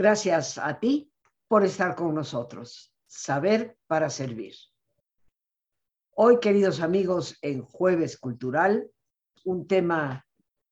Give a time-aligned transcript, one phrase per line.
[0.00, 1.12] Gracias a ti
[1.46, 2.96] por estar con nosotros.
[3.06, 4.54] Saber para servir.
[6.14, 8.90] Hoy, queridos amigos, en Jueves Cultural,
[9.44, 10.26] un tema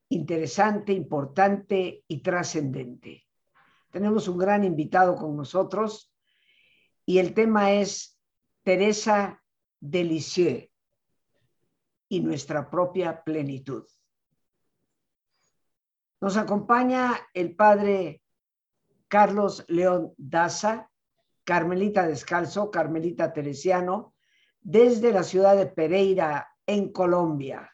[0.09, 3.27] interesante, importante y trascendente.
[3.91, 6.11] Tenemos un gran invitado con nosotros
[7.05, 8.19] y el tema es
[8.63, 9.45] Teresa
[9.79, 10.71] de Lisieux
[12.09, 13.87] y nuestra propia plenitud.
[16.19, 18.23] Nos acompaña el padre
[19.09, 20.91] Carlos León Daza,
[21.45, 24.15] Carmelita Descalzo, Carmelita Teresiano,
[24.61, 27.73] desde la ciudad de Pereira, en Colombia.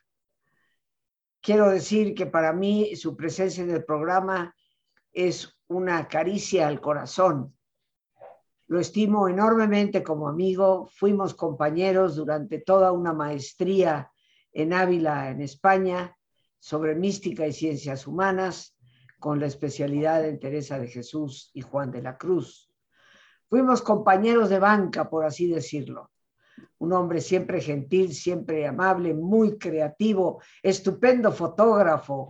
[1.41, 4.55] Quiero decir que para mí su presencia en el programa
[5.13, 7.57] es una caricia al corazón.
[8.69, 10.87] Lo estimo enormemente como amigo.
[10.87, 14.11] Fuimos compañeros durante toda una maestría
[14.53, 16.17] en Ávila, en España,
[16.59, 18.74] sobre mística y ciencias humanas,
[19.25, 22.71] con la especialidad en Teresa de Jesús y Juan de la Cruz.
[23.49, 26.11] Fuimos compañeros de banca, por así decirlo.
[26.77, 32.29] Un hombre siempre gentil, siempre amable, muy creativo, estupendo fotógrafo,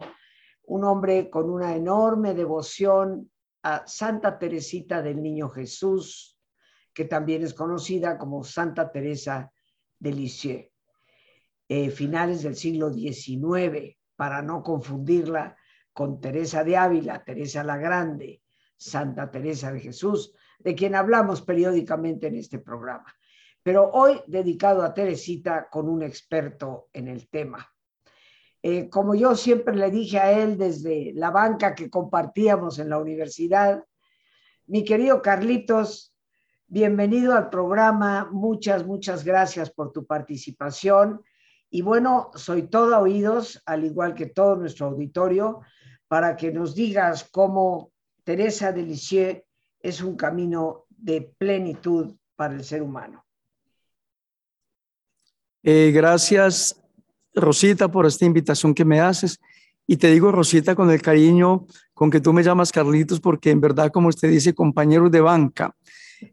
[0.67, 3.28] un hombre con una enorme devoción
[3.65, 6.39] a Santa Teresita del Niño Jesús,
[6.92, 9.50] que también es conocida como Santa Teresa
[9.98, 10.70] de Lisieux.
[11.69, 15.56] Eh, finales del siglo XIX, para no confundirla
[15.95, 18.42] con Teresa de Ávila, Teresa la Grande,
[18.77, 23.14] Santa Teresa de Jesús, de quien hablamos periódicamente en este programa.
[23.62, 27.67] Pero hoy dedicado a Teresita con un experto en el tema.
[28.62, 32.98] Eh, como yo siempre le dije a él desde la banca que compartíamos en la
[32.98, 33.84] universidad,
[34.67, 36.15] mi querido Carlitos,
[36.67, 41.22] bienvenido al programa, muchas, muchas gracias por tu participación.
[41.71, 45.60] Y bueno, soy todo oídos, al igual que todo nuestro auditorio,
[46.09, 47.92] para que nos digas cómo
[48.25, 49.42] Teresa de Lisieux
[49.81, 53.25] es un camino de plenitud para el ser humano.
[55.62, 56.81] Eh, gracias
[57.34, 59.41] Rosita, por esta invitación que me haces.
[59.87, 63.60] Y te digo, Rosita, con el cariño con que tú me llamas Carlitos, porque en
[63.60, 65.75] verdad, como usted dice, compañeros de banca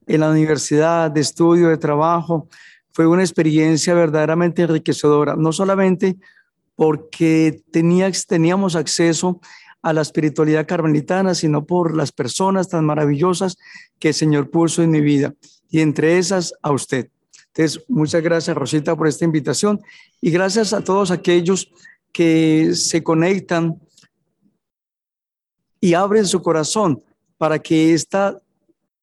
[0.08, 2.48] en la universidad, de estudio, de trabajo,
[2.94, 6.18] fue una experiencia verdaderamente enriquecedora, no solamente
[6.82, 9.40] porque tenía, teníamos acceso
[9.84, 13.56] a la espiritualidad carmelitana, sino por las personas tan maravillosas
[14.00, 15.32] que el Señor puso en mi vida,
[15.70, 17.12] y entre esas a usted.
[17.54, 19.80] Entonces, muchas gracias, Rosita, por esta invitación
[20.22, 21.72] y gracias a todos aquellos
[22.12, 23.80] que se conectan
[25.80, 27.04] y abren su corazón
[27.38, 28.42] para que esta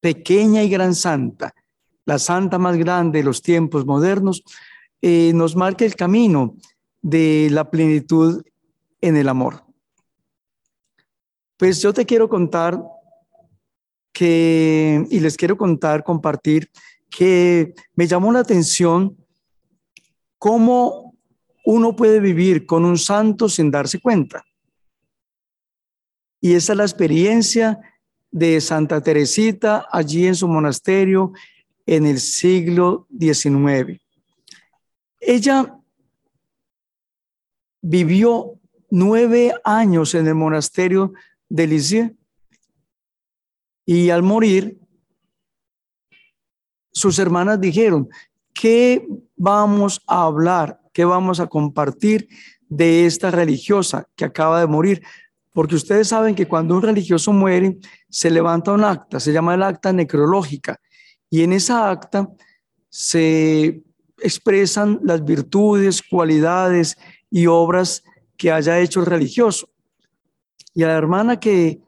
[0.01, 1.55] pequeña y gran santa,
[2.03, 4.43] la santa más grande de los tiempos modernos,
[5.01, 6.57] eh, nos marque el camino
[7.01, 8.43] de la plenitud
[9.01, 9.63] en el amor.
[11.57, 12.81] Pues yo te quiero contar
[14.13, 16.69] que, y les quiero contar, compartir
[17.09, 19.17] que me llamó la atención
[20.37, 21.17] cómo
[21.65, 24.43] uno puede vivir con un santo sin darse cuenta.
[26.41, 27.79] Y esa es la experiencia
[28.31, 31.33] de Santa Teresita allí en su monasterio
[31.85, 33.99] en el siglo XIX.
[35.19, 35.78] Ella
[37.81, 38.59] vivió
[38.89, 41.13] nueve años en el monasterio
[41.47, 42.13] de Lisieux
[43.85, 44.79] y al morir
[46.91, 48.09] sus hermanas dijeron,
[48.53, 50.79] ¿qué vamos a hablar?
[50.93, 52.27] ¿Qué vamos a compartir
[52.67, 55.01] de esta religiosa que acaba de morir?
[55.53, 57.77] Porque ustedes saben que cuando un religioso muere,
[58.09, 60.79] se levanta un acta, se llama el acta necrológica,
[61.29, 62.27] y en esa acta
[62.89, 63.83] se
[64.21, 66.97] expresan las virtudes, cualidades
[67.31, 68.03] y obras
[68.37, 69.69] que haya hecho el religioso.
[70.73, 71.79] Y a la hermana que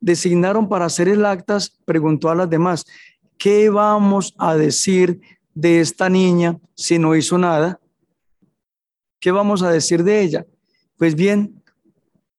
[0.00, 2.84] designaron para hacer el acta preguntó a las demás,
[3.38, 5.20] ¿qué vamos a decir
[5.54, 7.80] de esta niña si no hizo nada?
[9.18, 10.46] ¿Qué vamos a decir de ella?
[10.96, 11.62] Pues bien,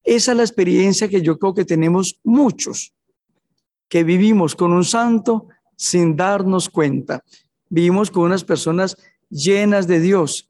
[0.03, 2.93] esa es la experiencia que yo creo que tenemos muchos,
[3.89, 7.23] que vivimos con un santo sin darnos cuenta.
[7.69, 8.95] Vivimos con unas personas
[9.29, 10.49] llenas de Dios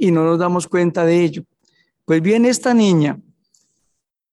[0.00, 1.44] y no nos damos cuenta de ello.
[2.04, 3.20] Pues bien, esta niña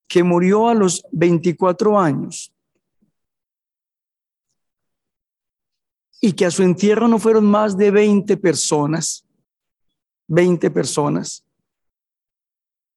[0.07, 2.55] que murió a los 24 años,
[6.25, 9.23] y que a su entierro no fueron más de 20 personas,
[10.27, 11.43] 20 personas.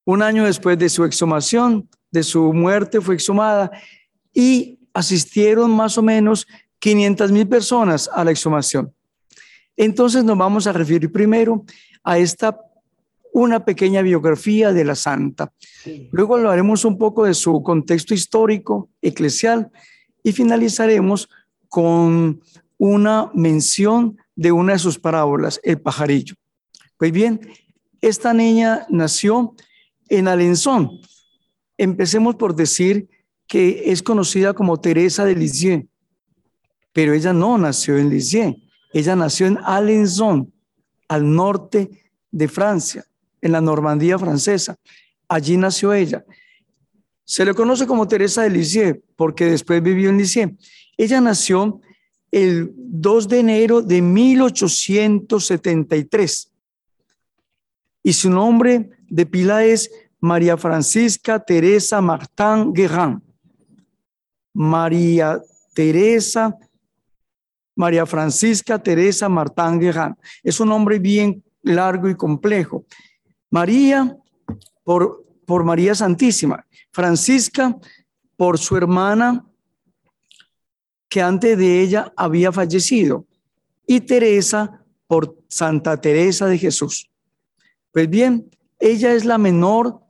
[0.06, 3.70] Un año después de su exhumación, de su muerte, fue exhumada
[4.32, 6.47] y asistieron más o menos
[6.79, 8.94] 500 mil personas a la exhumación.
[9.76, 11.67] Entonces nos vamos a referir primero
[12.02, 12.60] a esta
[13.32, 15.52] una pequeña biografía de la santa.
[16.10, 19.70] Luego hablaremos un poco de su contexto histórico, eclesial,
[20.22, 21.28] y finalizaremos
[21.68, 22.40] con
[22.78, 26.34] una mención de una de sus parábolas, el pajarillo.
[26.96, 27.40] Pues bien,
[28.00, 29.54] esta niña nació
[30.08, 31.00] en Alençon.
[31.76, 33.08] Empecemos por decir
[33.46, 35.86] que es conocida como Teresa de Lisieux,
[36.92, 38.56] pero ella no nació en Lisieux,
[38.92, 40.52] ella nació en Alençon,
[41.08, 41.90] al norte
[42.31, 43.05] de Francia,
[43.40, 44.76] en la Normandía francesa.
[45.28, 46.25] Allí nació ella.
[47.25, 50.52] Se le conoce como Teresa de Lisieux porque después vivió en Lisieux.
[50.96, 51.81] Ella nació
[52.31, 56.52] el 2 de enero de 1873
[58.02, 59.90] y su nombre de pila es
[60.20, 63.22] María Francisca Teresa Martin Guérin.
[64.55, 65.40] María
[65.75, 66.56] Teresa,
[67.78, 70.16] María Francisca Teresa Martin Guérin.
[70.42, 72.84] Es un nombre bien largo y complejo.
[73.50, 74.16] María
[74.82, 76.66] por, por María Santísima.
[76.90, 77.78] Francisca
[78.36, 79.46] por su hermana
[81.08, 83.26] que antes de ella había fallecido.
[83.86, 87.08] Y Teresa por Santa Teresa de Jesús.
[87.92, 88.50] Pues bien,
[88.81, 90.00] ella es la menor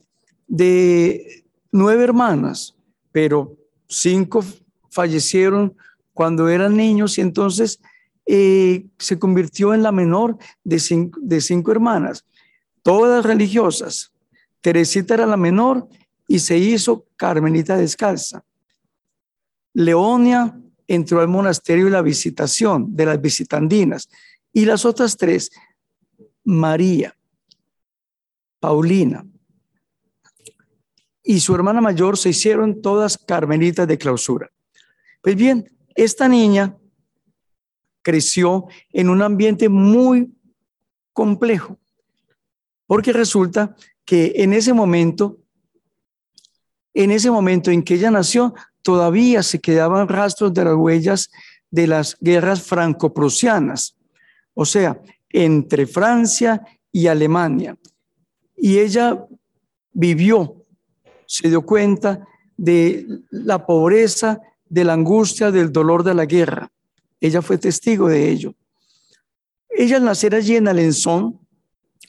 [0.46, 2.74] de nueve hermanas,
[3.12, 4.42] pero cinco
[4.90, 5.76] fallecieron
[6.18, 7.78] cuando eran niños y entonces
[8.26, 12.24] eh, se convirtió en la menor de cinco, de cinco hermanas,
[12.82, 14.12] todas religiosas.
[14.60, 15.86] Teresita era la menor
[16.26, 18.42] y se hizo Carmelita descalza.
[19.74, 24.08] Leonia entró al monasterio de la visitación de las visitandinas
[24.52, 25.52] y las otras tres,
[26.42, 27.16] María,
[28.58, 29.24] Paulina
[31.22, 34.50] y su hermana mayor se hicieron todas carmelitas de clausura.
[35.22, 36.76] Pues bien, esta niña
[38.02, 40.32] creció en un ambiente muy
[41.12, 41.78] complejo,
[42.86, 43.74] porque resulta
[44.04, 45.38] que en ese momento,
[46.94, 51.30] en ese momento en que ella nació, todavía se quedaban rastros de las huellas
[51.70, 53.96] de las guerras franco-prusianas,
[54.54, 56.62] o sea, entre Francia
[56.92, 57.76] y Alemania.
[58.56, 59.26] Y ella
[59.92, 60.64] vivió,
[61.26, 66.70] se dio cuenta de la pobreza, de la angustia, del dolor de la guerra.
[67.20, 68.54] Ella fue testigo de ello.
[69.68, 71.38] Ella al nacer allí en Alençon,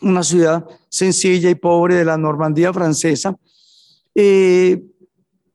[0.02, 3.36] una ciudad sencilla y pobre de la Normandía francesa,
[4.16, 4.82] eh,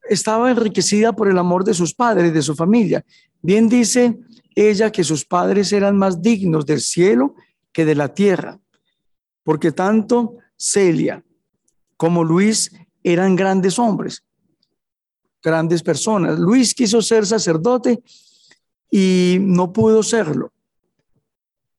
[0.09, 3.05] estaba enriquecida por el amor de sus padres, de su familia.
[3.41, 4.19] Bien dice
[4.55, 7.35] ella que sus padres eran más dignos del cielo
[7.73, 8.61] que de la tierra,
[9.43, 11.25] porque tanto Celia
[11.97, 12.73] como Luis
[13.03, 14.25] eran grandes hombres,
[15.45, 16.39] grandes personas.
[16.39, 18.03] Luis quiso ser sacerdote
[18.91, 20.51] y no pudo serlo.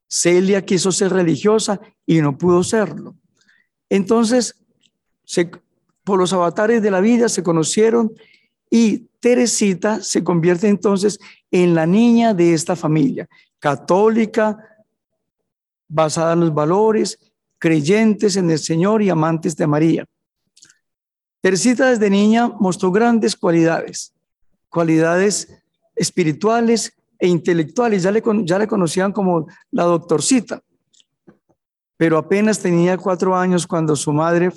[0.07, 3.15] Celia quiso ser religiosa y no pudo serlo.
[3.89, 4.55] Entonces,
[6.03, 8.13] por los avatares de la vida se conocieron
[8.69, 11.19] y Teresita se convierte entonces
[11.49, 13.27] en la niña de esta familia,
[13.57, 14.57] católica,
[15.87, 17.17] basada en los valores,
[17.57, 20.05] creyentes en el Señor y amantes de María.
[21.45, 24.11] Teresita desde niña mostró grandes cualidades,
[24.67, 25.47] cualidades
[25.95, 28.01] espirituales e intelectuales.
[28.01, 30.63] Ya le, conocían como la doctorcita,
[31.97, 34.51] pero apenas tenía cuatro años cuando su madre,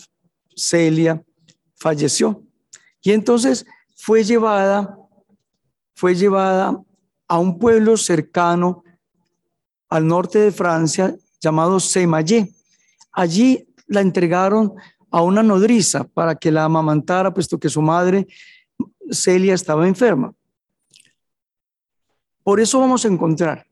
[0.57, 1.23] Celia,
[1.77, 2.43] falleció.
[3.03, 4.97] Y entonces fue llevada,
[5.95, 6.83] fue llevada
[7.27, 8.83] a un pueblo cercano
[9.91, 12.51] al norte de Francia llamado Semayé.
[13.13, 14.73] Allí la entregaron
[15.11, 18.27] a una nodriza para que la amamantara, puesto que su madre,
[19.11, 20.33] Celia, estaba enferma.
[22.43, 23.67] Por eso vamos a encontrar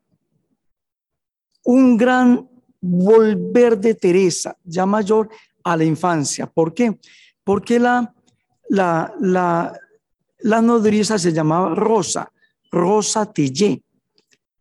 [1.64, 2.48] un gran
[2.80, 5.28] volver de Teresa, ya mayor,
[5.64, 6.46] a la infancia.
[6.46, 6.98] ¿Por qué?
[7.42, 8.14] Porque la,
[8.68, 9.78] la, la,
[10.38, 12.30] la nodriza se llamaba Rosa,
[12.70, 13.82] Rosa Tillé.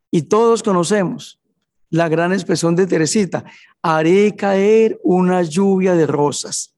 [0.10, 1.40] Y todos conocemos
[1.90, 3.44] la gran expresión de Teresita,
[3.88, 6.74] haré caer una lluvia de rosas.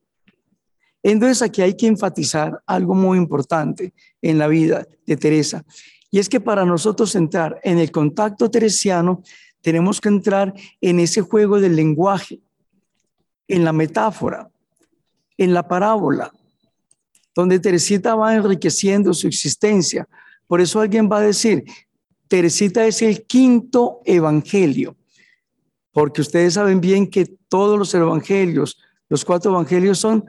[1.02, 5.64] Entonces aquí hay que enfatizar algo muy importante en la vida de Teresa,
[6.12, 9.24] y es que para nosotros entrar en el contacto teresiano,
[9.62, 12.42] tenemos que entrar en ese juego del lenguaje,
[13.48, 14.50] en la metáfora,
[15.38, 16.34] en la parábola,
[17.34, 20.10] donde Teresita va enriqueciendo su existencia.
[20.46, 21.64] Por eso alguien va a decir,
[22.28, 24.97] Teresita es el quinto evangelio
[25.98, 28.78] porque ustedes saben bien que todos los evangelios,
[29.10, 30.24] los cuatro evangelios son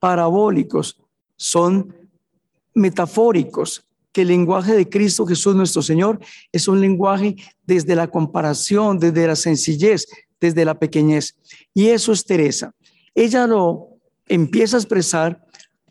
[0.00, 1.00] parabólicos,
[1.36, 1.94] son
[2.74, 6.18] metafóricos, que el lenguaje de Cristo Jesús nuestro Señor
[6.50, 10.08] es un lenguaje desde la comparación, desde la sencillez,
[10.40, 11.36] desde la pequeñez.
[11.72, 12.74] Y eso es Teresa.
[13.14, 13.90] Ella lo
[14.26, 15.46] empieza a expresar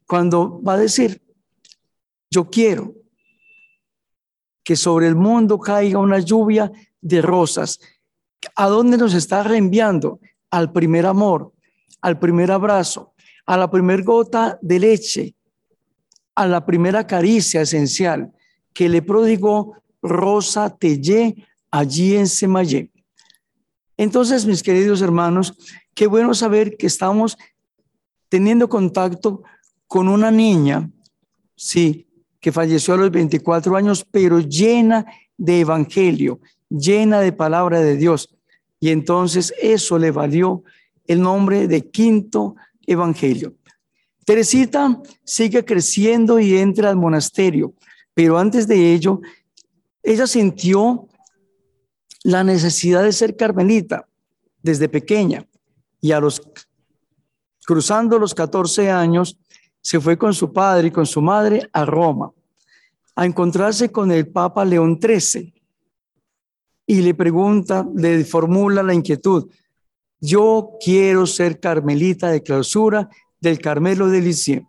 [0.07, 1.21] cuando va a decir,
[2.29, 2.95] yo quiero,
[4.61, 6.69] que sobre el mundo caiga una lluvia
[6.99, 7.79] de rosas.
[8.55, 10.19] ¿A dónde nos está reenviando?
[10.49, 11.53] Al primer amor,
[12.01, 13.13] al primer abrazo,
[13.45, 15.35] a la primera gota de leche,
[16.35, 18.31] a la primera caricia esencial
[18.73, 21.35] que le prodigó Rosa Tellé
[21.69, 22.91] allí en Semayé.
[23.97, 25.53] Entonces, mis queridos hermanos,
[25.93, 27.37] qué bueno saber que estamos
[28.29, 29.43] teniendo contacto
[29.87, 30.89] con una niña,
[31.55, 32.07] sí,
[32.39, 35.05] que falleció a los 24 años, pero llena
[35.37, 36.39] de evangelio,
[36.71, 38.33] llena de palabra de Dios.
[38.79, 40.63] Y entonces eso le valió
[41.05, 42.55] el nombre de quinto
[42.87, 43.53] evangelio.
[44.25, 47.73] Teresita sigue creciendo y entra al monasterio,
[48.13, 49.19] pero antes de ello,
[50.03, 51.07] ella sintió
[52.23, 54.07] la necesidad de ser carmelita
[54.61, 55.45] desde pequeña
[55.99, 56.41] y a los
[57.65, 59.37] cruzando los 14 años
[59.81, 62.31] se fue con su padre y con su madre a Roma
[63.15, 65.60] a encontrarse con el Papa León XIII
[66.91, 69.49] y le pregunta, le formula la inquietud,
[70.19, 73.07] yo quiero ser carmelita de clausura
[73.39, 74.65] del Carmelo de Lisieux.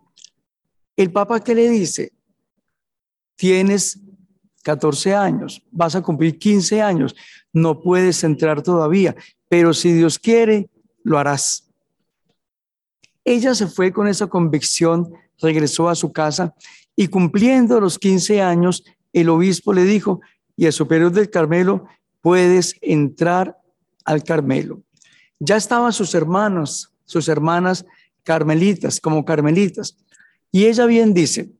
[0.95, 2.13] El Papa qué le dice,
[3.35, 3.99] tienes
[4.63, 7.13] 14 años, vas a cumplir 15 años,
[7.51, 9.17] no puedes entrar todavía,
[9.49, 10.69] pero si Dios quiere,
[11.03, 11.69] lo harás.
[13.25, 15.11] Ella se fue con esa convicción,
[15.41, 16.55] regresó a su casa
[16.95, 20.21] y cumpliendo los 15 años, el obispo le dijo,
[20.55, 21.85] y el superior del Carmelo,
[22.23, 23.59] puedes entrar
[24.05, 24.81] al Carmelo.
[25.39, 27.85] Ya estaban sus hermanos, sus hermanas
[28.23, 29.97] carmelitas, como carmelitas.
[30.49, 31.51] Y ella bien dice,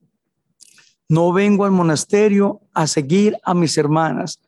[1.09, 4.39] no vengo al monasterio a seguir a mis hermanas,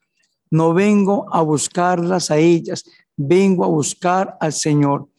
[0.50, 2.86] no vengo a buscarlas a ellas,
[3.18, 5.10] vengo a buscar al Señor.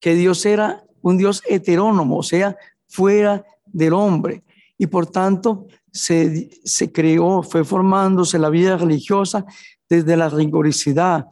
[0.00, 2.56] que Dios era un Dios heterónomo, o sea,
[2.88, 4.42] fuera del hombre.
[4.78, 9.44] Y por tanto se, se creó, fue formándose la vida religiosa
[9.88, 11.26] desde la rigorosidad,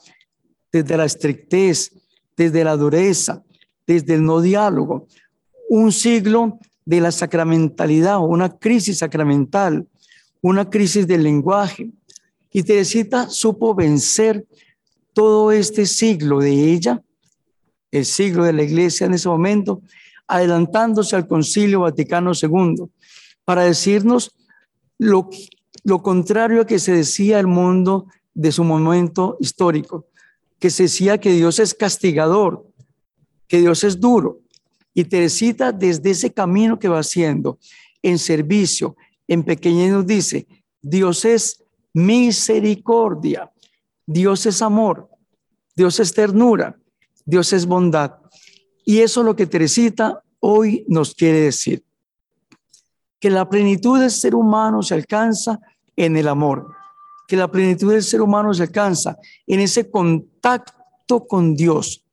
[0.71, 1.93] desde la estrictez,
[2.37, 3.43] desde la dureza,
[3.87, 5.07] desde el no diálogo.
[5.69, 9.87] Un siglo de la sacramentalidad, una crisis sacramental,
[10.41, 11.91] una crisis del lenguaje.
[12.53, 14.47] Y Teresita supo vencer
[15.13, 17.03] todo este siglo de ella
[17.91, 19.83] el siglo de la iglesia en ese momento,
[20.27, 22.85] adelantándose al Concilio Vaticano II,
[23.45, 24.37] para decirnos
[24.99, 25.31] lo,
[26.03, 30.07] contrario a que se decía el mundo de su momento histórico,
[30.59, 32.67] que se decía que Dios es castigador,
[33.47, 34.41] que Dios es duro.
[34.99, 37.61] Y Teresita, desde ese camino que va haciendo,
[38.03, 38.97] en servicio,
[39.29, 40.49] en pequeñez, nos dice,
[40.83, 41.63] Dios es
[41.95, 43.49] misericordia,
[44.05, 45.09] Dios es amor,
[45.77, 46.77] Dios es ternura,
[47.25, 48.17] Dios es bondad.
[48.85, 51.85] Y eso es lo que Teresita hoy nos quiere decir.
[53.21, 55.61] Que la plenitud del ser humano se alcanza
[55.95, 56.75] en el amor.
[57.29, 62.05] Que la plenitud del ser humano se alcanza en ese contacto con Dios.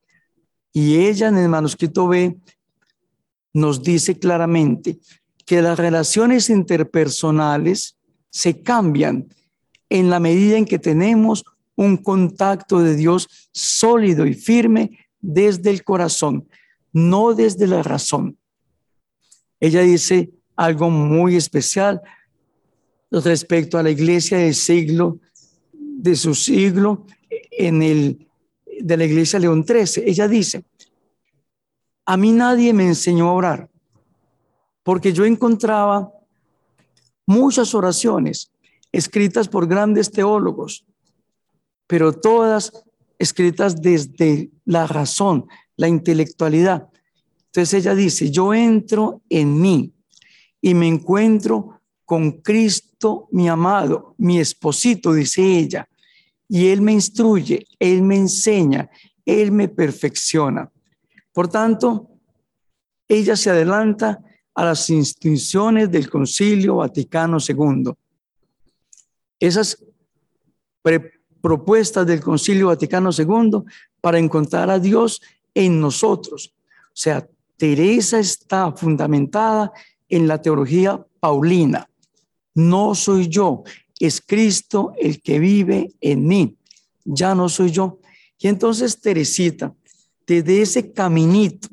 [0.72, 2.38] Y ella en el manuscrito B
[3.56, 5.00] nos dice claramente
[5.46, 7.96] que las relaciones interpersonales
[8.30, 9.30] se cambian
[9.90, 11.46] en la medida en que tenemos
[11.76, 16.50] un contacto de Dios sólido y firme desde el corazón,
[16.92, 18.38] no desde la razón.
[19.62, 22.02] Ella dice algo muy especial
[23.10, 25.20] respecto a la iglesia del siglo,
[25.72, 27.06] de su siglo,
[27.52, 28.28] en el
[28.82, 30.04] de la iglesia León XIII.
[30.06, 30.66] Ella dice,
[32.06, 33.70] a mí nadie me enseñó a orar,
[34.84, 36.12] porque yo encontraba
[37.26, 38.52] muchas oraciones
[38.92, 40.86] escritas por grandes teólogos,
[41.88, 42.72] pero todas
[43.18, 46.88] escritas desde la razón, la intelectualidad.
[47.48, 49.94] Entonces ella dice, yo entro en mí
[50.62, 55.88] y me encuentro con Cristo, mi amado, mi esposito, dice ella,
[56.48, 58.90] y Él me instruye, Él me enseña,
[59.26, 60.72] Él me perfecciona.
[61.36, 62.08] Por tanto,
[63.10, 64.22] ella se adelanta
[64.54, 67.92] a las instituciones del Concilio Vaticano II.
[69.38, 69.84] Esas
[71.42, 73.63] propuestas del Concilio Vaticano II
[74.00, 75.22] para encontrar a Dios
[75.54, 76.54] en nosotros.
[76.86, 77.27] O sea,
[77.58, 79.74] Teresa está fundamentada
[80.08, 81.89] en la teología paulina.
[82.54, 83.65] No soy yo,
[84.00, 86.58] es Cristo el que vive en mí.
[87.04, 88.00] Ya no soy yo.
[88.39, 89.75] Y entonces Teresita,
[90.27, 91.67] desde ese caminito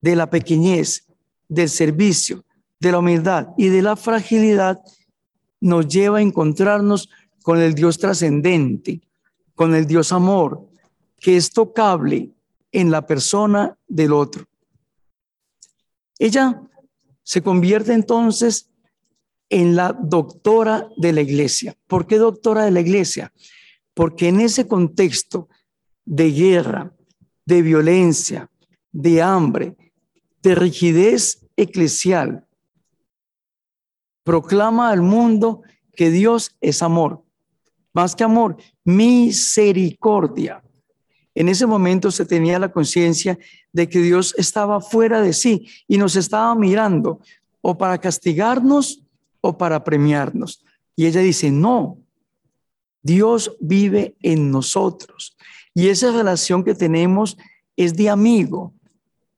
[0.00, 1.06] de la pequeñez,
[1.48, 2.44] del servicio,
[2.78, 4.80] de la humildad y de la fragilidad,
[5.60, 7.10] nos lleva a encontrarnos
[7.42, 9.02] con el Dios trascendente,
[9.54, 10.68] con el Dios amor,
[11.18, 12.30] que es tocable
[12.72, 14.46] en la persona del otro.
[16.18, 16.62] Ella
[17.22, 18.70] se convierte entonces
[19.48, 21.76] en la doctora de la iglesia.
[21.86, 23.32] ¿Por qué doctora de la iglesia?
[23.94, 25.48] Porque en ese contexto
[26.04, 26.94] de guerra,
[27.44, 28.50] de violencia,
[28.92, 29.76] de hambre,
[30.42, 32.46] de rigidez eclesial,
[34.24, 35.62] proclama al mundo
[35.94, 37.22] que Dios es amor.
[37.92, 40.62] Más que amor, misericordia.
[41.34, 43.38] En ese momento se tenía la conciencia
[43.72, 47.20] de que Dios estaba fuera de sí y nos estaba mirando
[47.60, 49.02] o para castigarnos
[49.40, 50.64] o para premiarnos.
[50.96, 51.98] Y ella dice, no,
[53.02, 55.36] Dios vive en nosotros.
[55.74, 57.36] Y esa relación que tenemos
[57.76, 58.74] es de amigo.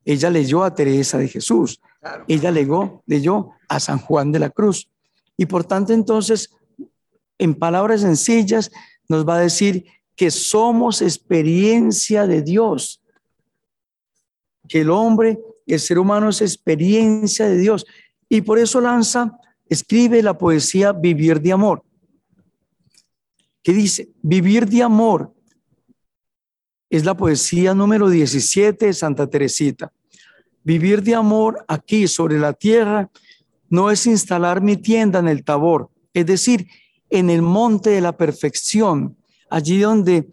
[0.05, 1.81] Ella leyó a Teresa de Jesús.
[2.27, 4.89] Ella legó, leyó a San Juan de la Cruz.
[5.37, 6.51] Y por tanto, entonces,
[7.39, 8.71] en palabras sencillas,
[9.09, 13.01] nos va a decir que somos experiencia de Dios.
[14.69, 17.87] Que el hombre, el ser humano es experiencia de Dios.
[18.29, 21.83] Y por eso lanza escribe la poesía Vivir de Amor,
[23.63, 25.35] que dice, Vivir de Amor
[26.93, 29.91] es la poesía número 17 de Santa Teresita.
[30.63, 33.11] Vivir de amor aquí sobre la tierra
[33.71, 36.69] no es instalar mi tienda en el tabor, es decir,
[37.09, 39.17] en el monte de la perfección,
[39.49, 40.31] allí donde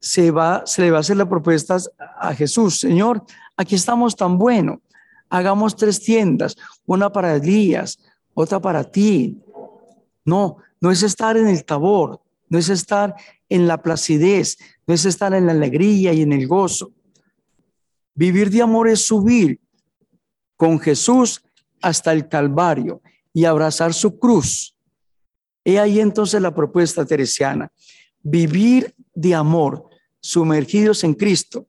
[0.00, 1.76] se, va, se le va a hacer la propuesta
[2.18, 3.22] a Jesús, Señor,
[3.56, 4.82] aquí estamos tan bueno,
[5.28, 7.96] hagamos tres tiendas, una para Elías,
[8.34, 9.40] otra para ti.
[10.24, 13.14] No, no es estar en el tabor, no es estar
[13.48, 16.92] en la placidez, no es estar en la alegría y en el gozo.
[18.14, 19.60] Vivir de amor es subir
[20.56, 21.42] con Jesús
[21.80, 23.00] hasta el Calvario
[23.32, 24.76] y abrazar su cruz.
[25.64, 27.70] He ahí entonces la propuesta teresiana.
[28.22, 29.88] Vivir de amor,
[30.20, 31.68] sumergidos en Cristo.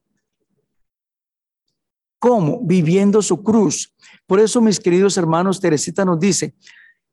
[2.18, 2.60] ¿Cómo?
[2.62, 3.94] Viviendo su cruz.
[4.26, 6.54] Por eso, mis queridos hermanos, Teresita nos dice,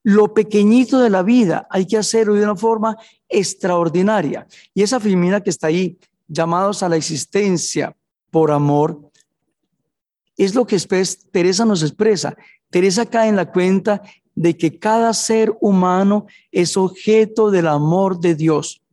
[0.03, 2.97] lo pequeñito de la vida hay que hacerlo de una forma
[3.29, 4.47] extraordinaria.
[4.73, 7.95] Y esa femina que está ahí, llamados a la existencia
[8.31, 8.99] por amor,
[10.37, 10.77] es lo que
[11.31, 12.35] Teresa nos expresa.
[12.69, 14.01] Teresa cae en la cuenta
[14.35, 18.83] de que cada ser humano es objeto del amor de Dios.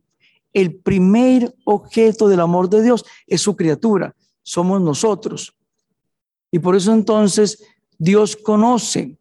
[0.53, 5.53] El primer objeto del amor de Dios es su criatura, somos nosotros.
[6.49, 7.63] Y por eso entonces
[7.97, 9.17] Dios conoce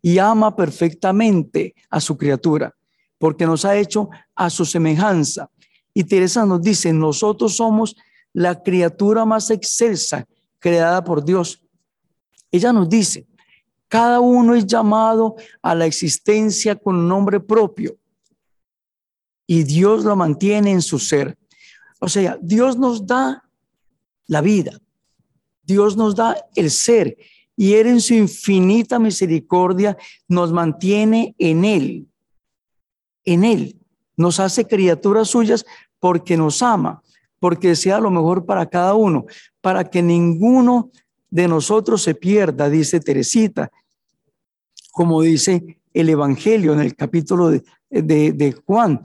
[0.00, 2.76] y ama perfectamente a su criatura,
[3.18, 5.50] porque nos ha hecho a su semejanza.
[5.92, 7.96] Y Teresa nos dice, nosotros somos
[8.32, 10.26] la criatura más excelsa
[10.58, 11.62] creada por Dios.
[12.50, 13.26] Ella nos dice,
[13.88, 17.96] cada uno es llamado a la existencia con nombre propio
[19.46, 21.36] y Dios lo mantiene en su ser.
[22.00, 23.42] O sea, Dios nos da
[24.26, 24.78] la vida,
[25.62, 27.16] Dios nos da el ser
[27.56, 29.96] y Él en su infinita misericordia
[30.28, 32.06] nos mantiene en Él,
[33.32, 33.76] en Él.
[34.16, 35.64] Nos hace criaturas suyas
[36.00, 37.02] porque nos ama,
[37.38, 39.26] porque sea lo mejor para cada uno,
[39.60, 40.90] para que ninguno
[41.30, 43.70] de nosotros se pierda, dice Teresita,
[44.92, 47.50] como dice el Evangelio en el capítulo
[47.90, 49.02] de, Juan,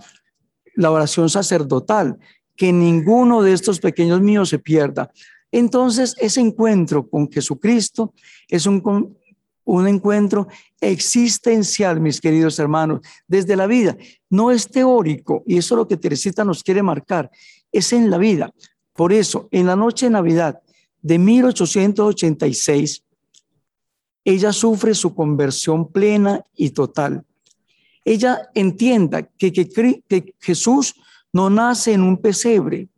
[0.76, 2.18] la oración sacerdotal,
[2.56, 5.12] que ninguno de estos pequeños míos se pierda.
[5.52, 8.14] Entonces, ese encuentro con Jesucristo
[8.48, 8.82] es un,
[9.66, 10.48] un encuentro
[10.82, 13.98] existencial, mis queridos hermanos, desde la vida.
[14.30, 17.32] No es teórico, y eso es lo que Teresita nos quiere marcar,
[17.72, 18.54] es en la vida.
[18.94, 20.62] Por eso, en la noche de Navidad
[21.02, 23.04] de 1886,
[24.26, 27.26] ella sufre su conversión plena y total.
[28.06, 30.96] Ella entienda que, que, que Jesús
[31.32, 32.90] no nace en un pesebre,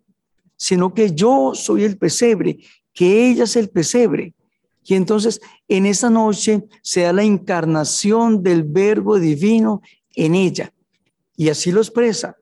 [0.57, 2.57] sino que yo soy el pesebre,
[2.93, 4.33] que ella es el pesebre.
[4.87, 9.81] Y entonces en esa noche se da la encarnación del verbo divino
[10.15, 10.71] en ella.
[11.35, 12.37] Y así lo expresa.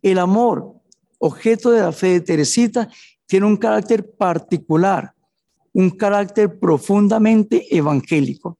[0.00, 0.74] El amor,
[1.18, 2.88] objeto de la fe de Teresita,
[3.26, 5.14] tiene un carácter particular,
[5.72, 8.58] un carácter profundamente evangélico.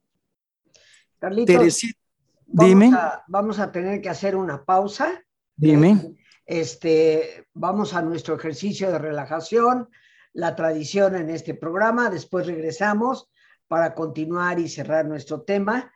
[1.19, 1.99] Teresita,
[2.47, 2.91] dime.
[3.29, 5.23] vamos a tener que hacer una pausa.
[5.57, 6.17] Dime.
[6.45, 9.89] Este, vamos a nuestro ejercicio de relajación,
[10.33, 13.29] la tradición en este programa, después regresamos
[13.69, 15.93] para continuar y cerrar nuestro tema.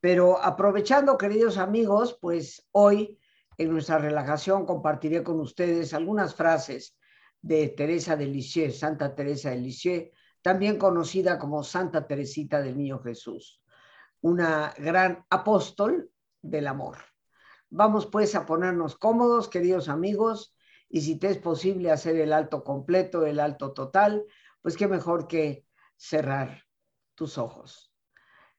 [0.00, 3.18] Pero aprovechando, queridos amigos, pues hoy
[3.58, 6.96] en nuestra relajación compartiré con ustedes algunas frases
[7.42, 10.10] de Teresa de Lisieux, Santa Teresa de Lisieux,
[10.42, 13.62] también conocida como Santa Teresita del Niño Jesús,
[14.22, 16.98] una gran apóstol del amor.
[17.68, 20.54] Vamos pues a ponernos cómodos, queridos amigos,
[20.90, 24.24] y si te es posible hacer el alto completo, el alto total,
[24.60, 25.64] pues qué mejor que
[25.96, 26.64] cerrar
[27.14, 27.94] tus ojos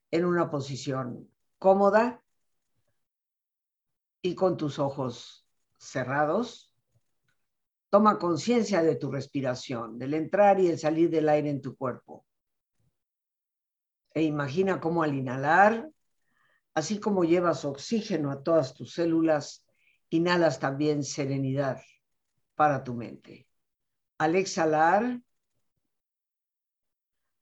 [0.10, 2.24] en una posición cómoda
[4.22, 5.46] y con tus ojos
[5.78, 6.74] cerrados.
[7.90, 12.26] Toma conciencia de tu respiración, del entrar y el salir del aire en tu cuerpo.
[14.14, 15.92] E imagina cómo al inhalar
[16.74, 19.66] Así como llevas oxígeno a todas tus células,
[20.10, 21.82] inhalas también serenidad
[22.62, 23.48] para tu mente.
[24.20, 25.20] Al exhalar,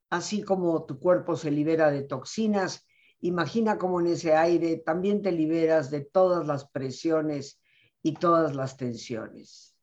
[0.09, 2.87] así como tu cuerpo se libera de toxinas,
[3.19, 7.61] imagina cómo en ese aire también te liberas de todas las presiones
[8.01, 9.75] y todas las tensiones.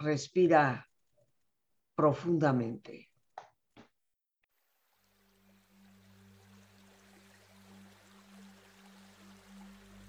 [0.00, 0.86] Respira
[1.94, 3.08] profundamente.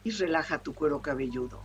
[0.04, 1.65] y relaja tu cuero cabelludo.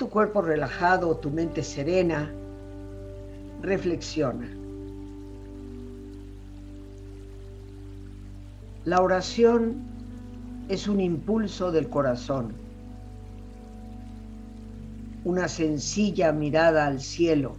[0.00, 2.32] Tu cuerpo relajado, tu mente serena,
[3.60, 4.48] reflexiona.
[8.86, 9.76] La oración
[10.70, 12.54] es un impulso del corazón,
[15.24, 17.58] una sencilla mirada al cielo,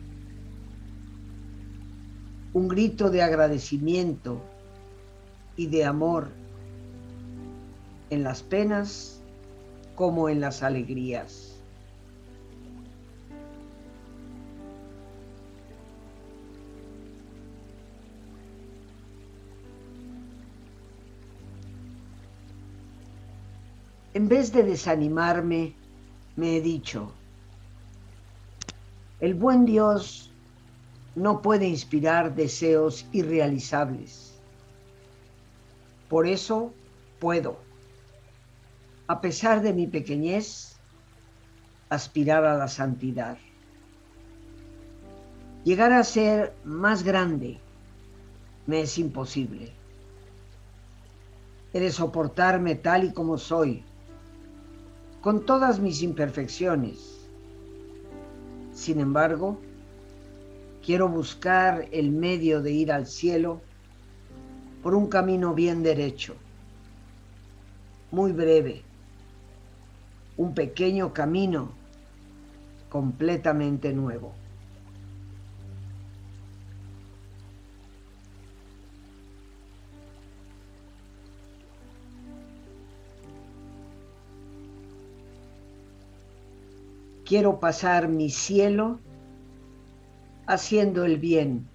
[2.54, 4.41] un grito de agradecimiento
[5.58, 6.30] y de amor
[8.10, 9.21] en las penas
[9.93, 11.50] como en las alegrías.
[24.21, 25.73] En vez de desanimarme,
[26.36, 27.12] me he dicho,
[29.19, 30.31] el buen Dios
[31.15, 34.39] no puede inspirar deseos irrealizables.
[36.07, 36.71] Por eso
[37.19, 37.57] puedo,
[39.07, 40.75] a pesar de mi pequeñez,
[41.89, 43.39] aspirar a la santidad.
[45.63, 47.57] Llegar a ser más grande
[48.67, 49.73] me es imposible.
[51.73, 53.84] He de soportarme tal y como soy
[55.21, 57.27] con todas mis imperfecciones.
[58.73, 59.60] Sin embargo,
[60.84, 63.62] quiero buscar el medio de ir al cielo
[64.81, 66.36] por un camino bien derecho,
[68.10, 68.81] muy breve,
[70.38, 71.69] un pequeño camino
[72.89, 74.34] completamente nuevo.
[87.31, 88.99] Quiero pasar mi cielo
[90.47, 91.65] haciendo el bien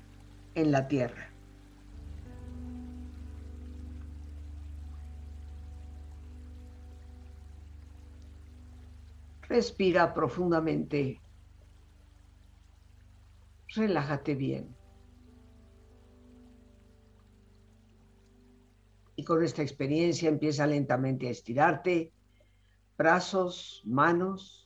[0.54, 1.32] en la tierra.
[9.48, 11.22] Respira profundamente.
[13.68, 14.76] Relájate bien.
[19.16, 22.12] Y con esta experiencia empieza lentamente a estirarte
[22.98, 24.65] brazos, manos,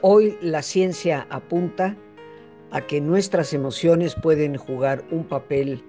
[0.00, 1.96] Hoy la ciencia apunta
[2.70, 5.82] a que nuestras emociones pueden jugar un papel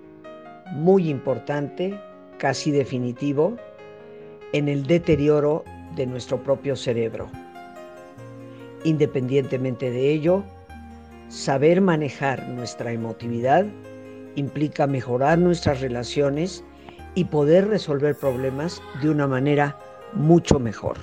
[0.72, 1.96] muy importante,
[2.40, 3.56] casi definitivo,
[4.52, 5.64] en el deterioro
[5.96, 7.30] de nuestro propio cerebro.
[8.84, 10.44] Independientemente de ello,
[11.28, 13.68] saber manejar nuestra emotividad
[14.36, 16.64] implica mejorar nuestras relaciones
[17.14, 19.78] y poder resolver problemas de una manera
[20.14, 20.98] mucho mejor.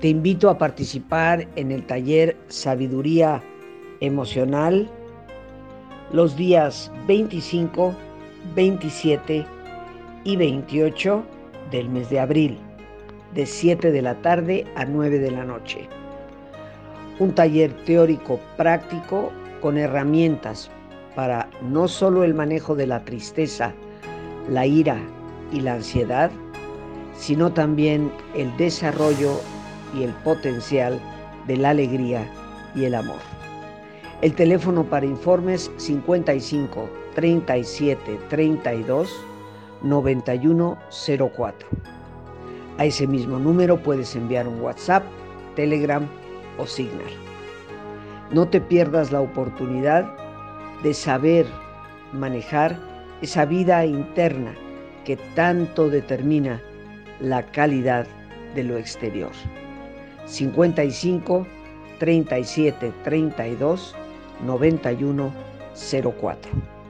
[0.00, 3.42] Te invito a participar en el taller Sabiduría
[4.00, 4.90] Emocional
[6.10, 7.94] los días 25,
[8.54, 9.44] 27
[10.24, 11.22] y 28
[11.70, 12.58] del mes de abril,
[13.34, 15.86] de 7 de la tarde a 9 de la noche.
[17.18, 20.70] Un taller teórico práctico con herramientas
[21.14, 23.74] para no solo el manejo de la tristeza,
[24.48, 24.96] la ira
[25.52, 26.30] y la ansiedad,
[27.14, 29.42] sino también el desarrollo
[29.94, 31.00] y el potencial
[31.46, 32.26] de la alegría
[32.74, 33.18] y el amor.
[34.22, 39.10] El teléfono para informes 55 37 32
[39.82, 40.78] 91
[41.34, 41.68] 04.
[42.78, 45.04] A ese mismo número puedes enviar un WhatsApp,
[45.56, 46.06] Telegram
[46.58, 47.10] o Signal.
[48.30, 50.14] No te pierdas la oportunidad
[50.82, 51.46] de saber
[52.12, 52.78] manejar
[53.22, 54.54] esa vida interna
[55.04, 56.60] que tanto determina
[57.20, 58.06] la calidad
[58.54, 59.32] de lo exterior.
[60.26, 61.46] 55
[61.98, 63.94] 37 32
[64.44, 65.32] 91
[65.74, 66.80] 04.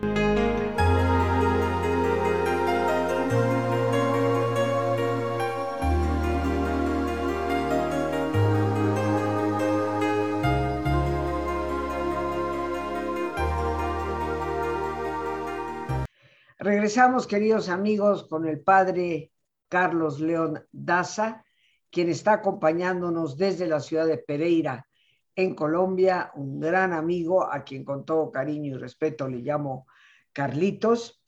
[16.63, 19.33] Regresamos, queridos amigos, con el padre
[19.69, 21.45] Carlos León Daza
[21.91, 24.87] quien está acompañándonos desde la ciudad de Pereira,
[25.35, 29.87] en Colombia, un gran amigo a quien con todo cariño y respeto le llamo
[30.33, 31.25] Carlitos.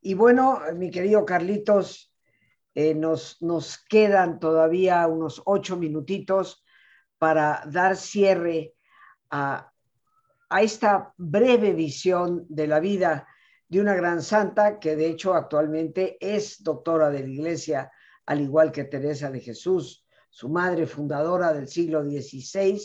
[0.00, 2.14] Y bueno, mi querido Carlitos,
[2.74, 6.64] eh, nos, nos quedan todavía unos ocho minutitos
[7.18, 8.74] para dar cierre
[9.30, 9.72] a,
[10.50, 13.26] a esta breve visión de la vida
[13.68, 17.90] de una gran santa que de hecho actualmente es doctora de la iglesia,
[18.26, 20.05] al igual que Teresa de Jesús,
[20.36, 22.78] su madre fundadora del siglo XVI,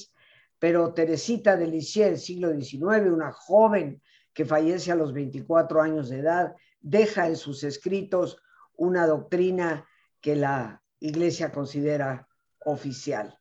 [0.57, 4.01] pero Teresita de Lisieux siglo XIX, una joven
[4.33, 8.37] que fallece a los 24 años de edad, deja en sus escritos
[8.77, 9.85] una doctrina
[10.21, 12.25] que la Iglesia considera
[12.63, 13.37] oficial.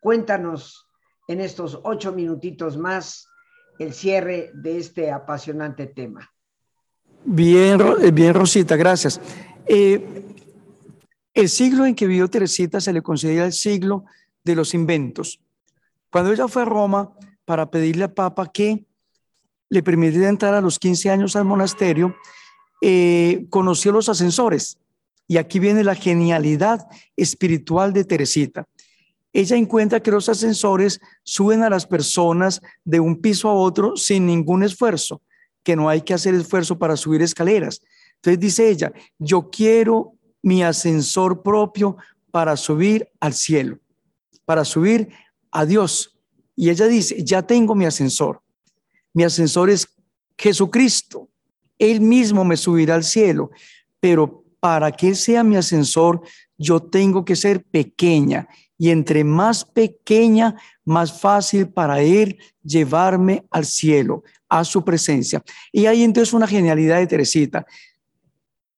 [0.00, 0.88] Cuéntanos
[1.28, 3.28] en estos ocho minutitos más
[3.78, 6.28] el cierre de este apasionante tema.
[7.24, 7.78] Bien,
[8.12, 9.20] bien Rosita, gracias.
[9.64, 10.24] Eh,
[11.34, 14.04] el siglo en que vivió Teresita se le considera el siglo
[14.44, 15.40] de los inventos.
[16.10, 17.12] Cuando ella fue a Roma
[17.44, 18.86] para pedirle al Papa que
[19.68, 22.14] le permitiera entrar a los 15 años al monasterio,
[22.80, 24.78] eh, conoció los ascensores.
[25.26, 28.68] Y aquí viene la genialidad espiritual de Teresita.
[29.32, 34.26] Ella encuentra que los ascensores suben a las personas de un piso a otro sin
[34.26, 35.22] ningún esfuerzo,
[35.64, 37.80] que no hay que hacer esfuerzo para subir escaleras.
[38.16, 40.13] Entonces dice ella, yo quiero
[40.44, 41.96] mi ascensor propio
[42.30, 43.78] para subir al cielo,
[44.44, 45.08] para subir
[45.50, 46.18] a Dios.
[46.54, 48.42] Y ella dice, ya tengo mi ascensor.
[49.14, 49.88] Mi ascensor es
[50.36, 51.30] Jesucristo.
[51.78, 53.50] Él mismo me subirá al cielo.
[54.00, 56.20] Pero para que sea mi ascensor,
[56.58, 58.46] yo tengo que ser pequeña.
[58.76, 65.42] Y entre más pequeña, más fácil para Él llevarme al cielo, a su presencia.
[65.72, 67.64] Y ahí entonces una genialidad de Teresita.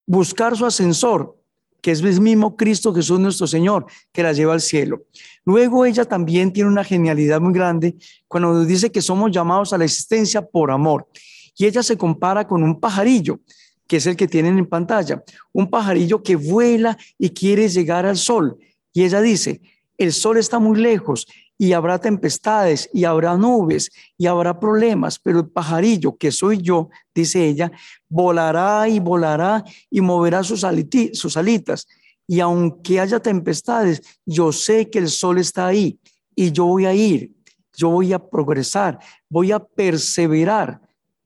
[0.07, 1.37] Buscar su ascensor
[1.81, 5.05] que es el mismo Cristo Jesús nuestro Señor, que la lleva al cielo.
[5.45, 7.97] Luego ella también tiene una genialidad muy grande
[8.29, 11.09] cuando nos dice que somos llamados a la existencia por amor.
[11.57, 13.41] Y ella se compara con un pajarillo,
[13.87, 15.23] que es el que tienen en pantalla,
[15.53, 18.59] un pajarillo que vuela y quiere llegar al sol.
[18.93, 19.61] Y ella dice,
[19.97, 21.27] el sol está muy lejos
[21.59, 26.91] y habrá tempestades y habrá nubes y habrá problemas, pero el pajarillo que soy yo,
[27.15, 27.73] dice ella,
[28.09, 30.67] volará y volará y moverá sus,
[31.13, 31.87] sus alitas.
[32.27, 35.99] Y aunque haya tempestades, yo sé que el sol está ahí
[36.35, 37.33] y yo voy a ir,
[37.75, 38.99] yo voy a progresar,
[39.29, 40.81] voy a perseverar,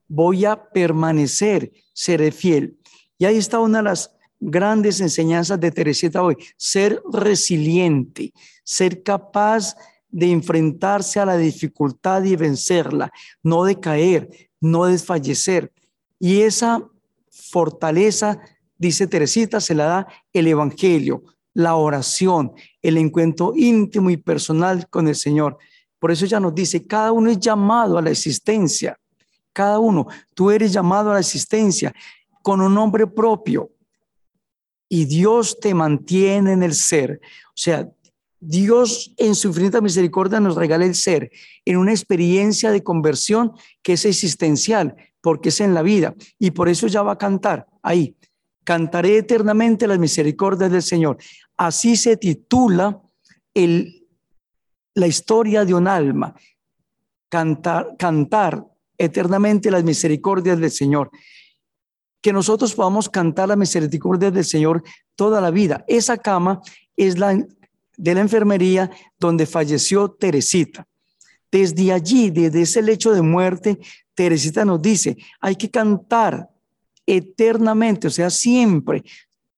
[0.07, 2.76] voy a permanecer, seré fiel.
[3.18, 8.33] Y ahí está una de las grandes enseñanzas de Teresita hoy, ser resiliente,
[8.64, 15.73] ser capaz de enfrentarse a la dificultad y vencerla, no de caer, no desfallecer.
[16.19, 16.83] Y esa
[17.31, 18.41] fortaleza,
[18.77, 21.23] dice Teresita, se la da el Evangelio,
[21.55, 22.53] la oración,
[22.83, 25.59] el encuentro íntimo y personal con el Señor.
[25.99, 28.99] Por eso ella nos dice, cada uno es llamado a la existencia,
[29.53, 31.93] cada uno, tú eres llamado a la existencia
[32.43, 33.71] con un nombre propio
[34.89, 37.21] y Dios te mantiene en el ser.
[37.49, 37.89] O sea,
[38.41, 41.30] Dios en su infinita misericordia nos regala el ser
[41.66, 46.14] en una experiencia de conversión que es existencial, porque es en la vida.
[46.38, 48.16] Y por eso ya va a cantar ahí.
[48.64, 51.18] Cantaré eternamente las misericordias del Señor.
[51.57, 53.03] Así se titula
[53.53, 54.07] el,
[54.95, 56.34] la historia de un alma.
[57.28, 58.66] Cantar, cantar
[58.97, 61.11] eternamente las misericordias del Señor.
[62.22, 64.82] Que nosotros podamos cantar las misericordias del Señor
[65.14, 65.84] toda la vida.
[65.86, 66.62] Esa cama
[66.97, 67.38] es la
[68.01, 70.87] de la enfermería donde falleció Teresita.
[71.53, 73.79] Desde allí, desde ese lecho de muerte,
[74.15, 76.49] Teresita nos dice, hay que cantar
[77.07, 79.05] eternamente, o sea, siempre,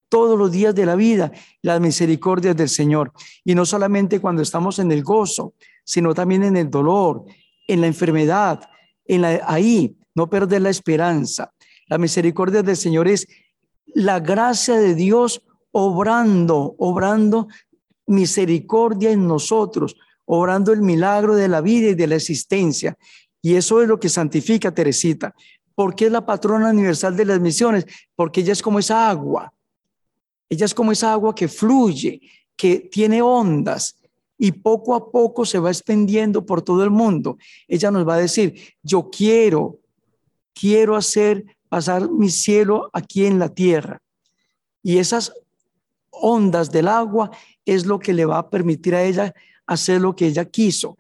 [0.09, 1.31] todos los días de la vida,
[1.63, 3.13] las misericordias del Señor.
[3.45, 7.25] Y no solamente cuando estamos en el gozo, sino también en el dolor,
[7.69, 8.69] en la enfermedad,
[9.05, 11.53] en la, ahí, no perder la esperanza.
[11.87, 13.27] La misericordia del Señor es
[13.87, 17.49] la gracia de Dios obrando, obrando
[18.07, 22.97] misericordia en nosotros, obrando el milagro de la vida y de la existencia.
[23.41, 25.35] Y eso es lo que santifica Teresita.
[25.75, 27.87] porque es la patrona universal de las misiones?
[28.15, 29.53] Porque ella es como esa agua.
[30.51, 32.21] Ella es como esa agua que fluye,
[32.55, 33.97] que tiene ondas
[34.37, 37.39] y poco a poco se va extendiendo por todo el mundo.
[37.69, 39.79] Ella nos va a decir, yo quiero,
[40.53, 44.03] quiero hacer pasar mi cielo aquí en la tierra.
[44.83, 45.33] Y esas
[46.11, 47.31] ondas del agua
[47.65, 49.35] es lo que le va a permitir a ella
[49.67, 50.97] hacer lo que ella quiso,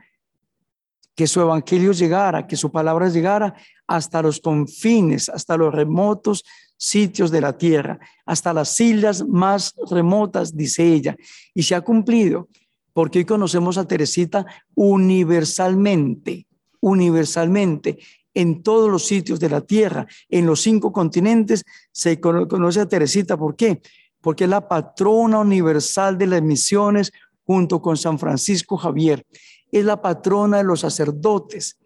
[1.14, 3.54] que su evangelio llegara, que su palabra llegara
[3.86, 6.44] hasta los confines, hasta los remotos
[6.76, 11.16] sitios de la tierra, hasta las islas más remotas, dice ella.
[11.54, 12.48] Y se ha cumplido,
[12.92, 16.46] porque hoy conocemos a Teresita universalmente,
[16.80, 17.98] universalmente,
[18.34, 23.36] en todos los sitios de la tierra, en los cinco continentes, se conoce a Teresita.
[23.36, 23.80] ¿Por qué?
[24.22, 27.12] Porque es la patrona universal de las misiones
[27.44, 29.26] junto con San Francisco Javier.
[29.70, 31.76] Es la patrona de los sacerdotes.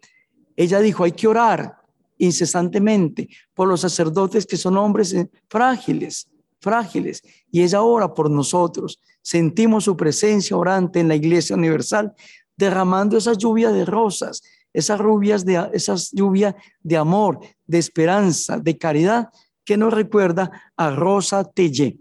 [0.55, 1.77] Ella dijo, hay que orar
[2.19, 5.15] incesantemente por los sacerdotes que son hombres
[5.49, 6.29] frágiles,
[6.59, 7.21] frágiles.
[7.51, 9.01] Y ella ora por nosotros.
[9.21, 12.13] Sentimos su presencia orante en la Iglesia Universal,
[12.55, 14.41] derramando esa lluvia de rosas,
[14.73, 19.29] esas, rubias de, esas lluvia de amor, de esperanza, de caridad,
[19.63, 21.97] que nos recuerda a Rosa Tellé.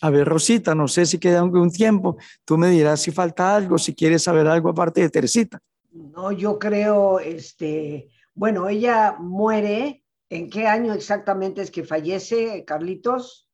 [0.00, 2.16] A ver, Rosita, no sé si queda un tiempo.
[2.44, 5.60] Tú me dirás si falta algo, si quieres saber algo aparte de Teresita.
[5.90, 10.04] No, yo creo, este, bueno, ella muere.
[10.30, 13.48] ¿En qué año exactamente es que fallece, Carlitos?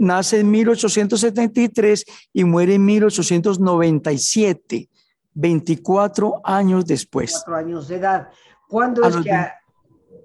[0.00, 4.88] nace en 1873 y muere en 1897,
[5.34, 7.32] 24 años después.
[7.32, 8.28] 24 años de edad.
[8.68, 9.32] ¿Cuándo es que,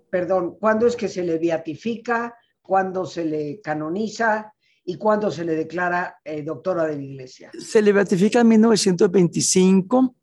[0.10, 2.36] perdón, cuándo es que se le beatifica?
[2.62, 4.54] ¿Cuándo se le canoniza?
[4.84, 7.52] Y cuándo se le declara eh, doctora de la Iglesia?
[7.58, 10.16] Se le beatifica en 1925,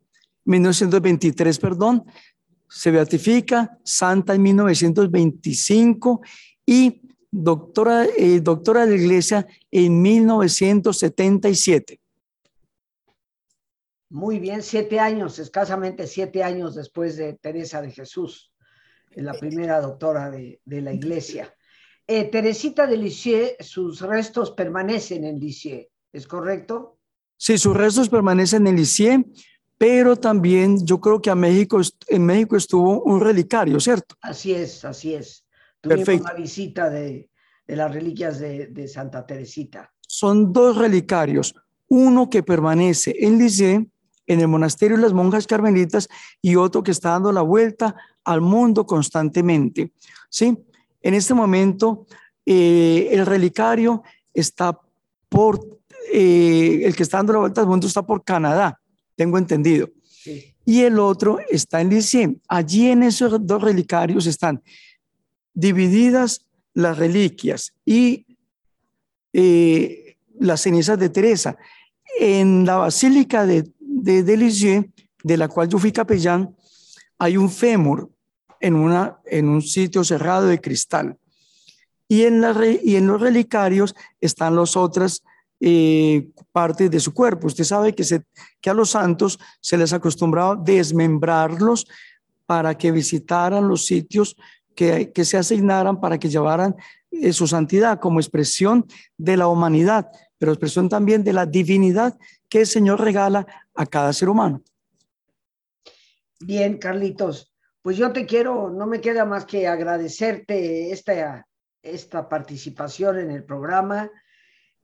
[0.44, 2.04] 1923, perdón,
[2.68, 6.20] se beatifica santa en 1925
[6.66, 12.00] y doctora, eh, doctora de la Iglesia en 1977.
[14.10, 18.52] Muy bien, siete años, escasamente siete años después de Teresa de Jesús,
[19.14, 21.54] la primera doctora de, de la Iglesia.
[22.10, 26.96] Eh, Teresita de Lisieux, sus restos permanecen en Lisieux, ¿es correcto?
[27.36, 29.26] Sí, sus restos permanecen en Lisieux,
[29.76, 34.14] pero también yo creo que a México, en México estuvo un relicario, ¿cierto?
[34.22, 35.44] Así es, así es.
[35.82, 36.30] Tuvimos Perfecto.
[36.30, 37.28] una visita de,
[37.66, 39.92] de las reliquias de, de, Santa Teresita.
[40.00, 41.54] Son dos relicarios,
[41.88, 43.86] uno que permanece en Lisieux,
[44.26, 46.08] en el monasterio de las monjas carmelitas,
[46.40, 47.94] y otro que está dando la vuelta
[48.24, 49.92] al mundo constantemente.
[50.30, 50.56] ¿Sí?
[51.02, 52.06] En este momento,
[52.44, 54.78] eh, el relicario está
[55.28, 55.80] por,
[56.12, 58.80] eh, el que está dando la vuelta al mundo está por Canadá,
[59.16, 59.90] tengo entendido.
[60.64, 62.36] Y el otro está en Lisieux.
[62.48, 64.62] Allí en esos dos relicarios están
[65.54, 68.26] divididas las reliquias y
[69.32, 71.56] eh, las cenizas de Teresa.
[72.20, 74.86] En la Basílica de, de, Lisieux,
[75.22, 76.54] de la cual yo fui capellán,
[77.18, 78.10] hay un fémur
[78.60, 81.16] en, una, en un sitio cerrado de cristal.
[82.08, 85.22] Y en, la, y en los relicarios están las otras
[85.60, 87.48] eh, partes de su cuerpo.
[87.48, 88.22] Usted sabe que, se,
[88.60, 91.86] que a los santos se les acostumbraba desmembrarlos
[92.46, 94.36] para que visitaran los sitios
[94.74, 96.76] que, que se asignaran para que llevaran
[97.10, 98.86] eh, su santidad como expresión
[99.16, 102.16] de la humanidad, pero expresión también de la divinidad
[102.48, 104.62] que el Señor regala a cada ser humano.
[106.40, 107.52] Bien, Carlitos,
[107.88, 111.48] pues yo te quiero, no me queda más que agradecerte esta,
[111.80, 114.10] esta participación en el programa.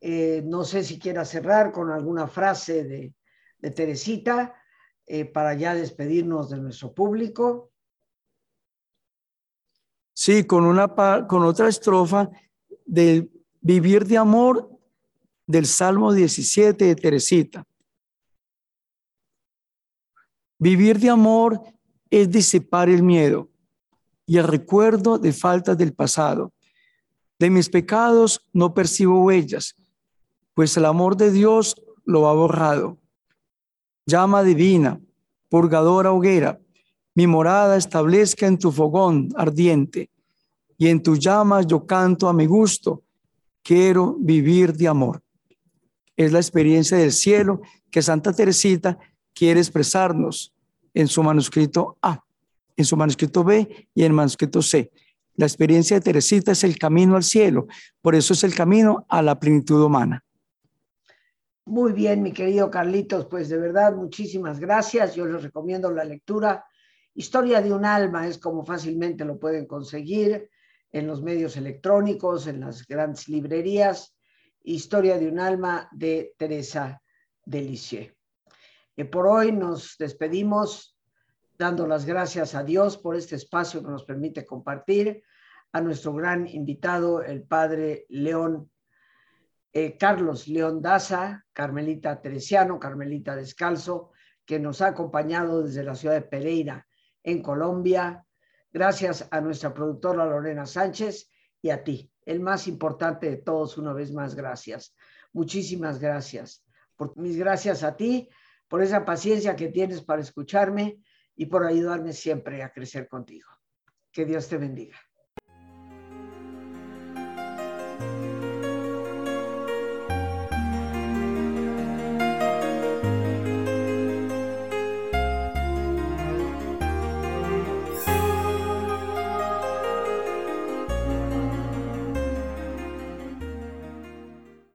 [0.01, 3.15] Eh, no sé si quieras cerrar con alguna frase de,
[3.73, 4.55] Teresita
[5.05, 7.73] eh, para ya despedirnos de nuestro público.
[10.15, 10.89] Sí, con, una,
[11.29, 12.31] con otra estrofa
[12.87, 13.31] del
[13.61, 14.71] vivir de amor
[15.47, 17.67] del Salmo 17 de Teresita.
[20.59, 21.74] Vivir de amor
[22.11, 23.49] es disipar el miedo
[24.27, 26.53] y el recuerdo de faltas del pasado.
[27.39, 29.75] De mis pecados no percibo huellas,
[30.55, 32.99] pues el amor de Dios lo ha borrado.
[34.07, 35.01] Llama divina,
[35.49, 36.61] purgadora hoguera,
[37.15, 40.11] mi morada establezca en tu fogón ardiente,
[40.77, 43.03] y en tu llamas yo canto a mi gusto,
[43.63, 45.23] quiero vivir de amor.
[46.17, 48.99] Es la experiencia del cielo que Santa Teresita
[49.33, 50.54] quiere expresarnos
[50.95, 52.25] en su manuscrito A,
[52.77, 54.91] en su manuscrito B y en el manuscrito C.
[55.37, 57.67] La experiencia de Teresita es el camino al cielo,
[58.01, 60.25] por eso es el camino a la plenitud humana.
[61.67, 65.15] Muy bien, mi querido Carlitos, pues de verdad muchísimas gracias.
[65.15, 66.65] Yo les recomiendo la lectura.
[67.15, 70.51] Historia de un alma es como fácilmente lo pueden conseguir
[70.93, 74.15] en los medios electrónicos, en las grandes librerías.
[74.63, 77.03] Historia de un alma de Teresa
[77.45, 78.14] Delicier.
[78.97, 80.97] Y por hoy nos despedimos
[81.59, 85.23] dando las gracias a Dios por este espacio que nos permite compartir,
[85.73, 88.71] a nuestro gran invitado, el padre León,
[89.73, 94.13] eh, Carlos León Daza, Carmelita Teresiano, Carmelita Descalzo,
[94.45, 96.87] que nos ha acompañado desde la ciudad de Pereira,
[97.25, 98.25] en Colombia.
[98.73, 101.29] Gracias a nuestra productora Lorena Sánchez
[101.61, 104.95] y a ti, el más importante de todos, una vez más, gracias.
[105.33, 106.65] Muchísimas gracias.
[106.95, 108.29] Por, mis gracias a ti
[108.69, 110.99] por esa paciencia que tienes para escucharme
[111.37, 113.49] y por ayudarme siempre a crecer contigo.
[114.13, 114.99] Que Dios te bendiga.